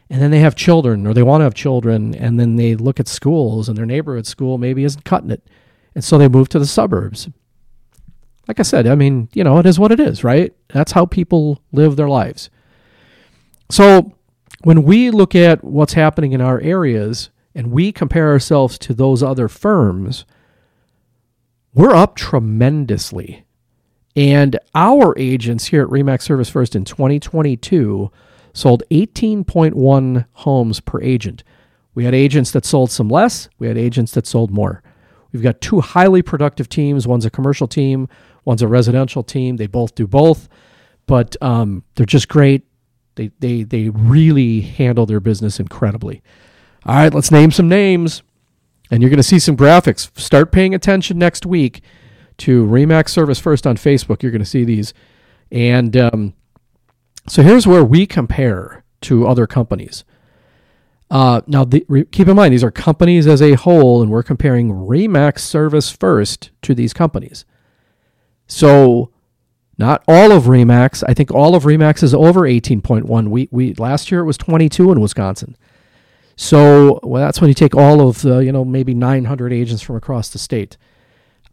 And 0.09 0.21
then 0.21 0.31
they 0.31 0.39
have 0.39 0.55
children 0.55 1.07
or 1.07 1.13
they 1.13 1.23
want 1.23 1.41
to 1.41 1.45
have 1.45 1.53
children 1.53 2.13
and 2.13 2.39
then 2.39 2.55
they 2.55 2.75
look 2.75 2.99
at 2.99 3.07
schools 3.07 3.67
and 3.67 3.77
their 3.77 3.85
neighborhood 3.85 4.27
school 4.27 4.57
maybe 4.57 4.83
isn't 4.83 5.05
cutting 5.05 5.31
it. 5.31 5.47
And 5.95 6.03
so 6.03 6.17
they 6.17 6.27
move 6.27 6.49
to 6.49 6.59
the 6.59 6.67
suburbs. 6.67 7.29
Like 8.47 8.59
I 8.59 8.63
said, 8.63 8.85
I 8.85 8.95
mean, 8.95 9.29
you 9.33 9.43
know, 9.43 9.57
it 9.57 9.65
is 9.65 9.79
what 9.79 9.91
it 9.91 9.99
is, 9.99 10.23
right? 10.23 10.53
That's 10.67 10.91
how 10.91 11.05
people 11.05 11.61
live 11.71 11.95
their 11.95 12.09
lives. 12.09 12.49
So 13.73 14.11
when 14.63 14.83
we 14.83 15.09
look 15.09 15.33
at 15.33 15.63
what's 15.63 15.93
happening 15.93 16.33
in 16.33 16.41
our 16.41 16.61
areas 16.61 17.31
and 17.55 17.71
we 17.71 17.91
compare 17.91 18.29
ourselves 18.29 18.77
to 18.77 18.93
those 18.93 19.23
other 19.23 19.47
firms, 19.47 20.25
we're 21.73 21.95
up 21.95 22.15
tremendously 22.15 23.45
and 24.15 24.59
our 24.75 25.17
agents 25.17 25.65
here 25.65 25.81
at 25.81 25.89
Remax 25.89 26.21
Service 26.21 26.51
First 26.51 26.75
in 26.75 26.85
2022 26.85 28.11
sold 28.53 28.83
18.1 28.91 30.25
homes 30.33 30.79
per 30.79 31.01
agent. 31.01 31.43
We 31.95 32.05
had 32.05 32.13
agents 32.13 32.51
that 32.51 32.65
sold 32.65 32.91
some 32.91 33.09
less, 33.09 33.49
we 33.57 33.65
had 33.65 33.77
agents 33.79 34.11
that 34.11 34.27
sold 34.27 34.51
more. 34.51 34.83
We've 35.31 35.41
got 35.41 35.61
two 35.61 35.81
highly 35.81 36.21
productive 36.21 36.69
teams. 36.69 37.07
One's 37.07 37.25
a 37.25 37.31
commercial 37.31 37.67
team, 37.67 38.07
one's 38.45 38.61
a 38.61 38.67
residential 38.67 39.23
team. 39.23 39.57
They 39.57 39.65
both 39.65 39.95
do 39.95 40.05
both, 40.05 40.47
but 41.07 41.35
um, 41.41 41.83
they're 41.95 42.05
just 42.05 42.27
great. 42.27 42.67
They, 43.15 43.31
they, 43.39 43.63
they 43.63 43.89
really 43.89 44.61
handle 44.61 45.05
their 45.05 45.19
business 45.19 45.59
incredibly. 45.59 46.21
All 46.85 46.95
right, 46.95 47.13
let's 47.13 47.31
name 47.31 47.51
some 47.51 47.69
names. 47.69 48.23
And 48.91 49.01
you're 49.01 49.09
going 49.09 49.17
to 49.17 49.23
see 49.23 49.39
some 49.39 49.57
graphics. 49.57 50.17
Start 50.19 50.51
paying 50.51 50.75
attention 50.75 51.17
next 51.17 51.45
week 51.45 51.81
to 52.37 52.65
Remax 52.65 53.09
Service 53.09 53.39
First 53.39 53.65
on 53.65 53.77
Facebook. 53.77 54.21
You're 54.21 54.31
going 54.31 54.39
to 54.39 54.45
see 54.45 54.63
these. 54.63 54.93
And 55.51 55.95
um, 55.95 56.33
so 57.27 57.41
here's 57.41 57.65
where 57.65 57.83
we 57.83 58.05
compare 58.05 58.83
to 59.01 59.27
other 59.27 59.47
companies. 59.47 60.03
Uh, 61.09 61.41
now, 61.45 61.63
the, 61.63 61.85
re, 61.87 62.05
keep 62.05 62.27
in 62.27 62.35
mind, 62.35 62.53
these 62.53 62.63
are 62.63 62.71
companies 62.71 63.27
as 63.27 63.41
a 63.41 63.53
whole, 63.53 64.01
and 64.01 64.09
we're 64.09 64.23
comparing 64.23 64.71
Remax 64.71 65.39
Service 65.39 65.91
First 65.91 66.49
to 66.63 66.73
these 66.73 66.91
companies. 66.91 67.45
So, 68.47 69.11
not 69.83 70.01
all 70.07 70.31
of 70.31 70.43
Remax. 70.43 71.03
I 71.09 71.13
think 71.13 71.29
all 71.29 71.55
of 71.55 71.63
Remax 71.63 72.03
is 72.03 72.13
over 72.13 72.41
18.1. 72.41 73.27
We, 73.27 73.49
we 73.51 73.73
last 73.73 74.11
year 74.11 74.21
it 74.21 74.25
was 74.25 74.37
22 74.37 74.93
in 74.93 75.01
Wisconsin. 75.01 75.57
So 76.37 77.01
well, 77.03 77.21
that's 77.21 77.41
when 77.41 77.49
you 77.49 77.53
take 77.53 77.75
all 77.75 78.07
of 78.07 78.21
the, 78.21 78.37
you 78.37 78.53
know, 78.53 78.63
maybe 78.63 78.93
900 78.93 79.51
agents 79.51 79.83
from 79.83 79.97
across 79.97 80.29
the 80.29 80.39
state. 80.39 80.77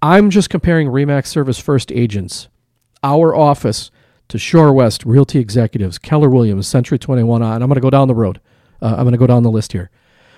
I'm 0.01 0.31
just 0.31 0.49
comparing 0.49 0.87
Remax 0.87 1.27
Service 1.27 1.59
First 1.59 1.91
agents, 1.91 2.47
our 3.03 3.35
office, 3.35 3.91
to 4.29 4.39
Shore 4.39 4.73
West 4.73 5.05
Realty 5.05 5.41
Executives, 5.41 5.99
Keller 5.99 6.31
Williams, 6.31 6.69
Century 6.69 7.01
21 7.01 7.43
on. 7.43 7.63
I'm 7.63 7.69
going 7.69 7.75
to 7.75 7.81
go 7.81 7.91
down 7.91 8.07
the 8.07 8.15
road. 8.15 8.41
Uh, 8.81 8.95
I'm 8.97 9.03
going 9.03 9.11
to 9.11 9.19
go 9.19 9.27
down 9.27 9.43
the 9.43 9.51
list 9.51 9.73
here. 9.73 9.91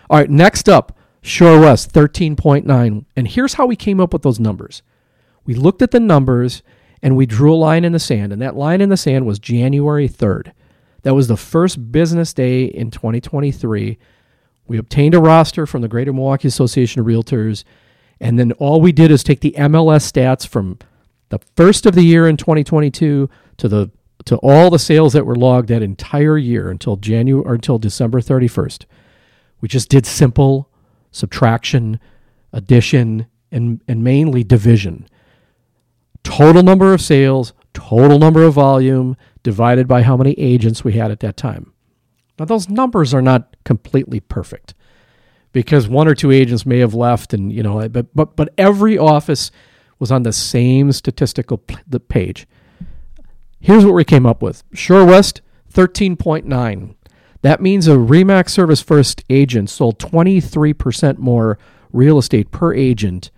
All 0.08 0.18
right, 0.18 0.30
next 0.30 0.66
up, 0.66 0.96
Shore 1.20 1.61
West 1.61 1.92
13.9. 1.92 3.04
And 3.14 3.28
here's 3.28 3.54
how 3.54 3.66
we 3.66 3.76
came 3.76 4.00
up 4.00 4.14
with 4.14 4.22
those 4.22 4.40
numbers. 4.40 4.82
We 5.44 5.54
looked 5.54 5.82
at 5.82 5.90
the 5.90 6.00
numbers 6.00 6.62
and 7.02 7.16
we 7.16 7.26
drew 7.26 7.52
a 7.52 7.56
line 7.56 7.85
in 7.85 7.92
the 7.92 7.99
sand, 7.99 8.32
and 8.32 8.40
that 8.40 8.56
line 8.56 8.80
in 8.80 8.88
the 8.88 8.97
sand 8.97 9.26
was 9.26 9.38
January 9.38 10.09
3rd. 10.09 10.52
That 11.02 11.14
was 11.14 11.28
the 11.28 11.37
first 11.37 11.90
business 11.90 12.32
day 12.32 12.64
in 12.64 12.90
2023. 12.90 13.99
We 14.66 14.78
obtained 14.78 15.14
a 15.14 15.21
roster 15.21 15.66
from 15.66 15.82
the 15.82 15.88
Greater 15.88 16.12
Milwaukee 16.12 16.49
Association 16.49 17.00
of 17.00 17.06
Realtors 17.06 17.64
and 18.23 18.38
then 18.38 18.52
all 18.52 18.80
we 18.80 18.92
did 18.92 19.11
is 19.11 19.25
take 19.25 19.40
the 19.40 19.54
MLS 19.59 20.11
stats 20.11 20.47
from 20.47 20.78
the 21.30 21.40
first 21.56 21.87
of 21.87 21.97
the 21.97 22.04
year 22.04 22.28
in 22.28 22.37
2022 22.37 23.28
to 23.56 23.68
the 23.68 23.90
to 24.25 24.37
all 24.37 24.71
the 24.71 24.78
sales 24.78 25.12
that 25.14 25.26
were 25.26 25.35
logged 25.35 25.68
that 25.68 25.82
entire 25.82 26.38
year 26.38 26.71
until 26.71 26.94
January 26.94 27.44
or 27.44 27.54
until 27.54 27.80
December 27.80 28.21
31st. 28.21 28.85
We 29.61 29.66
just 29.66 29.88
did 29.88 30.06
simple 30.06 30.71
subtraction, 31.11 31.99
addition, 32.52 33.26
and, 33.50 33.80
and 33.88 34.04
mainly 34.04 34.44
division. 34.44 35.09
Total 36.23 36.62
number 36.62 36.93
of 36.93 37.00
sales, 37.00 37.52
total 37.75 38.19
number 38.19 38.43
of 38.45 38.55
volume, 38.55 39.17
divided 39.43 39.88
by 39.88 40.02
how 40.02 40.17
many 40.17 40.33
agents 40.33 40.85
we 40.85 40.93
had 40.93 41.11
at 41.11 41.21
that 41.21 41.37
time. 41.37 41.73
Now, 42.38 42.45
those 42.45 42.69
numbers 42.69 43.12
are 43.12 43.23
not 43.23 43.57
completely 43.64 44.21
perfect 44.21 44.75
because 45.52 45.88
one 45.88 46.09
or 46.09 46.14
two 46.14 46.31
agents 46.31 46.64
may 46.64 46.79
have 46.79 46.95
left, 46.95 47.35
and 47.35 47.52
you 47.52 47.62
know, 47.62 47.88
but 47.88 48.14
but 48.14 48.37
but 48.37 48.55
every 48.57 48.97
office 48.97 49.50
was 49.99 50.11
on 50.11 50.23
the 50.23 50.33
same 50.33 50.93
statistical 50.93 51.59
page. 51.59 52.47
Here's 53.61 53.85
what 53.85 53.95
we 53.95 54.05
came 54.05 54.26
up 54.26 54.43
with: 54.43 54.64
Shore 54.73 55.05
West, 55.05 55.43
thirteen 55.69 56.17
point 56.17 56.47
nine. 56.47 56.95
That 57.43 57.61
means 57.61 57.88
a 57.88 57.93
Remax 57.93 58.50
Service 58.50 58.81
First 58.81 59.25
agent 59.29 59.69
sold 59.69 59.99
23% 59.99 61.19
more 61.19 61.59
real 61.93 62.17
estate 62.17 62.52
per 62.52 62.73
agent 62.73 63.33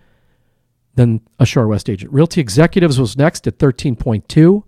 than 0.95 1.21
a 1.39 1.45
Shore 1.45 1.67
West 1.67 1.89
agent. 1.89 2.11
Realty 2.11 2.41
Executives 2.41 2.99
was 2.99 3.17
next 3.17 3.47
at 3.47 3.57
13.2. 3.57 4.63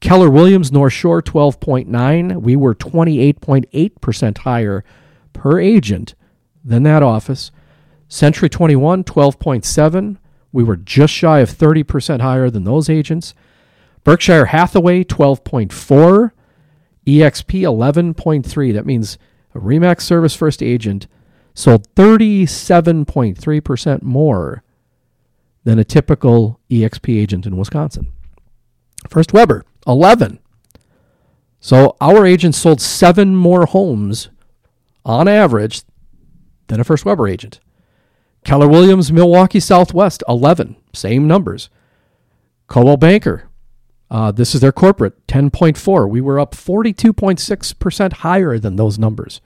Keller 0.00 0.30
Williams 0.30 0.72
North 0.72 0.94
Shore 0.94 1.20
12.9. 1.20 2.40
We 2.40 2.56
were 2.56 2.74
28.8% 2.74 4.38
higher 4.38 4.84
per 5.32 5.60
agent 5.60 6.14
than 6.64 6.82
that 6.84 7.02
office. 7.02 7.50
Century 8.08 8.48
21, 8.48 9.04
12.7. 9.04 10.16
We 10.52 10.64
were 10.64 10.76
just 10.76 11.12
shy 11.12 11.40
of 11.40 11.50
30% 11.50 12.20
higher 12.20 12.48
than 12.50 12.64
those 12.64 12.88
agents. 12.88 13.34
Berkshire 14.02 14.46
Hathaway, 14.46 15.04
12.4. 15.04 16.30
EXP, 17.06 17.62
11.3. 17.62 18.72
That 18.72 18.86
means 18.86 19.18
a 19.54 19.58
REMAX 19.58 20.00
Service 20.02 20.34
First 20.34 20.62
agent 20.62 21.06
sold 21.54 21.88
37.3% 21.94 24.02
more 24.02 24.62
than 25.64 25.78
a 25.78 25.84
typical 25.84 26.60
EXP 26.70 27.20
agent 27.20 27.46
in 27.46 27.56
Wisconsin. 27.56 28.12
First 29.08 29.32
Weber, 29.32 29.64
11. 29.86 30.38
So 31.60 31.96
our 32.00 32.24
agents 32.26 32.58
sold 32.58 32.80
seven 32.80 33.36
more 33.36 33.66
homes 33.66 34.30
on 35.04 35.28
average 35.28 35.82
than 36.68 36.80
a 36.80 36.84
First 36.84 37.04
Weber 37.04 37.28
agent. 37.28 37.60
Keller 38.44 38.68
Williams, 38.68 39.12
Milwaukee 39.12 39.60
Southwest, 39.60 40.22
11. 40.26 40.76
Same 40.94 41.26
numbers. 41.26 41.68
Coldwell 42.66 42.96
Banker, 42.96 43.50
uh, 44.10 44.32
this 44.32 44.54
is 44.54 44.60
their 44.60 44.72
corporate, 44.72 45.26
10.4. 45.26 46.08
We 46.08 46.20
were 46.20 46.40
up 46.40 46.54
42.6% 46.54 48.12
higher 48.14 48.58
than 48.58 48.76
those 48.76 48.98
numbers. 48.98 49.40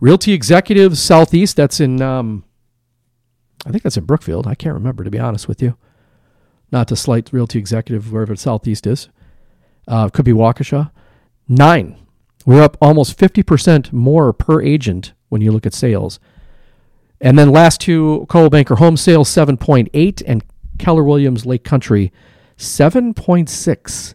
Realty 0.00 0.32
Executives 0.32 1.00
Southeast, 1.00 1.56
that's 1.56 1.78
in, 1.80 2.00
um, 2.00 2.44
I 3.66 3.70
think 3.70 3.82
that's 3.82 3.96
in 3.96 4.04
Brookfield. 4.04 4.46
I 4.46 4.54
can't 4.54 4.74
remember, 4.74 5.04
to 5.04 5.10
be 5.10 5.18
honest 5.18 5.48
with 5.48 5.62
you. 5.62 5.76
Not 6.70 6.88
to 6.88 6.96
slight 6.96 7.32
Realty 7.32 7.58
Executive, 7.58 8.12
wherever 8.12 8.34
Southeast 8.34 8.86
is. 8.86 9.08
Uh, 9.86 10.08
could 10.08 10.24
be 10.24 10.32
Waukesha. 10.32 10.90
Nine. 11.48 11.98
We're 12.44 12.62
up 12.62 12.76
almost 12.80 13.16
50% 13.18 13.92
more 13.92 14.32
per 14.32 14.62
agent 14.62 15.12
when 15.28 15.42
you 15.42 15.52
look 15.52 15.66
at 15.66 15.74
sales. 15.74 16.18
And 17.20 17.38
then 17.38 17.50
last 17.50 17.80
two, 17.80 18.26
Coldwell 18.28 18.50
Banker 18.50 18.74
Home 18.76 18.96
Sales 18.96 19.28
7.8 19.28 20.22
and 20.26 20.42
Keller 20.78 21.04
Williams 21.04 21.46
Lake 21.46 21.62
Country 21.62 22.12
7.6. 22.56 24.14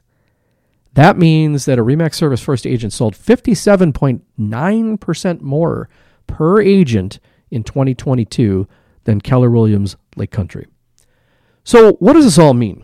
That 0.94 1.18
means 1.18 1.63
that 1.66 1.80
a 1.80 1.84
Remax 1.84 2.16
Service 2.16 2.42
First 2.42 2.68
agent 2.68 2.92
sold 2.92 3.13
57.9% 3.13 5.42
more 5.42 5.88
per 6.25 6.60
agent 6.60 7.20
in 7.50 7.63
2022 7.63 8.68
than 9.08 9.22
Keller 9.22 9.50
Williams 9.50 9.96
Lake 10.18 10.32
Country. 10.32 10.68
So, 11.64 11.94
what 11.94 12.14
does 12.14 12.26
this 12.26 12.38
all 12.38 12.54
mean? 12.54 12.84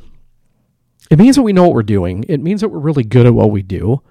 It 1.11 1.19
means 1.19 1.35
that 1.35 1.43
we 1.43 1.53
know 1.53 1.63
what 1.63 1.73
we're 1.73 1.83
doing. 1.83 2.25
It 2.27 2.39
means 2.39 2.61
that 2.61 2.69
we're 2.69 2.79
really 2.79 3.03
good 3.03 3.27
at 3.27 3.33
what 3.33 3.51
we 3.51 3.61
do. 3.61 4.01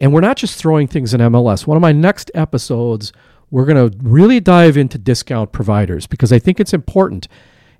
And 0.00 0.12
we're 0.12 0.22
not 0.22 0.38
just 0.38 0.58
throwing 0.58 0.88
things 0.88 1.14
in 1.14 1.20
MLS. 1.20 1.66
One 1.66 1.76
of 1.76 1.82
my 1.82 1.92
next 1.92 2.30
episodes, 2.34 3.12
we're 3.50 3.66
going 3.66 3.90
to 3.90 3.96
really 4.02 4.40
dive 4.40 4.76
into 4.76 4.98
discount 4.98 5.52
providers 5.52 6.06
because 6.06 6.32
I 6.32 6.38
think 6.38 6.58
it's 6.58 6.72
important 6.72 7.28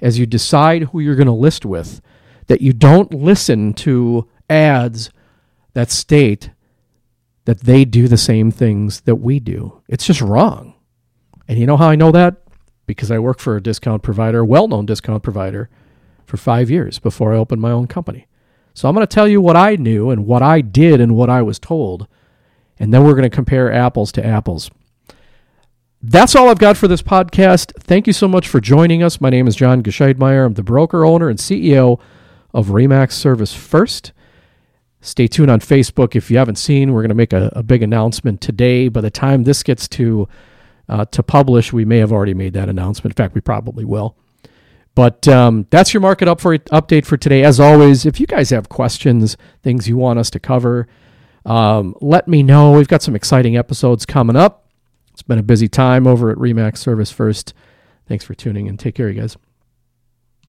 as 0.00 0.19
you 0.19 0.26
decide 0.26 0.85
who 0.85 1.00
you're 1.00 1.17
going 1.17 1.26
to 1.26 1.33
list 1.33 1.64
with 1.64 2.00
that 2.47 2.61
you 2.61 2.75
don't 2.75 3.14
listen 3.14 3.73
to 3.73 4.29
ads 4.50 5.11
that 5.73 5.91
state 5.91 6.50
that 7.47 7.61
they 7.61 7.87
do 7.87 8.07
the 8.07 8.19
same 8.19 8.50
things 8.50 9.00
that 9.00 9.17
we 9.17 9.41
do. 9.41 9.81
It's 9.88 10.07
just 10.07 10.21
wrong. 10.21 10.75
And 11.49 11.59
you 11.59 11.67
know 11.67 11.79
how 11.79 11.88
I 11.88 11.97
know 11.97 12.12
that? 12.12 12.42
Because 12.87 13.11
I 13.11 13.19
worked 13.19 13.41
for 13.41 13.57
a 13.57 13.62
discount 13.62 14.03
provider, 14.03 14.41
a 14.41 14.45
well 14.45 14.69
known 14.69 14.87
discount 14.87 15.23
provider, 15.23 15.69
for 16.27 16.37
five 16.37 16.71
years 16.71 16.99
before 16.99 17.35
I 17.35 17.37
opened 17.37 17.61
my 17.61 17.71
own 17.71 17.87
company. 17.87 18.27
So 18.75 18.89
I'm 18.89 18.95
going 18.95 19.07
to 19.07 19.15
tell 19.15 19.29
you 19.29 19.41
what 19.41 19.57
I 19.57 19.77
knew 19.77 20.11
and 20.11 20.27
what 20.27 20.43
I 20.43 20.61
did 20.61 21.01
and 21.01 21.15
what 21.15 21.29
I 21.29 21.43
was 21.43 21.59
told. 21.59 22.07
And 22.79 22.93
then 22.93 23.05
we're 23.05 23.12
going 23.12 23.23
to 23.23 23.31
compare 23.31 23.73
apples 23.73 24.12
to 24.12 24.25
apples. 24.25 24.71
That's 26.03 26.35
all 26.35 26.49
I've 26.49 26.59
got 26.59 26.77
for 26.77 26.89
this 26.89 27.03
podcast. 27.03 27.73
Thank 27.79 28.07
you 28.07 28.12
so 28.12 28.27
much 28.27 28.49
for 28.49 28.61
joining 28.61 29.03
us. 29.03 29.21
My 29.21 29.31
name 29.31 29.47
is 29.47 29.55
John 29.55 29.83
Gescheidmeyer. 29.83 30.47
I'm 30.47 30.55
the 30.55 30.62
broker, 30.62 31.05
owner, 31.05 31.29
and 31.29 31.39
CEO 31.39 32.01
of 32.53 32.69
Remax 32.69 33.12
Service 33.12 33.55
First. 33.55 34.12
Stay 35.01 35.27
tuned 35.27 35.51
on 35.51 35.61
Facebook 35.61 36.17
if 36.17 36.31
you 36.31 36.39
haven't 36.39 36.57
seen. 36.57 36.93
We're 36.93 37.03
going 37.03 37.11
to 37.11 37.15
make 37.15 37.33
a, 37.33 37.53
a 37.55 37.62
big 37.62 37.83
announcement 37.83 38.41
today. 38.41 38.89
By 38.89 39.01
the 39.01 39.11
time 39.11 39.45
this 39.45 39.62
gets 39.62 39.87
to 39.89 40.29
uh, 40.93 41.07
to 41.07 41.23
publish, 41.23 41.73
we 41.73 41.87
may 41.87 41.97
have 41.97 42.13
already 42.13 42.35
made 42.35 42.53
that 42.53 42.69
announcement. 42.69 43.15
In 43.15 43.17
fact, 43.17 43.35
we 43.35 43.41
probably 43.41 43.83
will. 43.83 44.15
But 44.95 45.27
um, 45.27 45.67
that's 45.71 45.95
your 45.95 46.03
market 46.03 46.29
up 46.29 46.39
for 46.39 46.59
update 46.59 47.07
for 47.07 47.17
today. 47.17 47.45
As 47.45 47.59
always, 47.59 48.05
if 48.05 48.21
you 48.21 48.27
guys 48.27 48.51
have 48.51 48.69
questions, 48.69 49.39
things 49.63 49.89
you 49.89 49.97
want 49.97 50.19
us 50.19 50.28
to 50.28 50.39
cover, 50.39 50.87
um, 51.47 51.95
let 52.02 52.28
me 52.28 52.43
know. 52.43 52.73
We've 52.73 52.89
got 52.89 53.00
some 53.00 53.17
exciting 53.17 53.57
episodes 53.57 54.05
coming 54.05 54.37
up. 54.37 54.69
It's 55.15 55.23
been 55.23 55.39
a 55.39 55.43
busy 55.43 55.67
time 55.67 56.07
over 56.07 56.28
at 56.28 56.37
Remax 56.37 56.76
Service 56.76 57.11
First. 57.11 57.55
Thanks 58.07 58.26
for 58.26 58.35
tuning 58.35 58.67
in. 58.67 58.76
Take 58.76 58.95
care, 58.95 59.09
you 59.09 59.19
guys. 59.19 59.39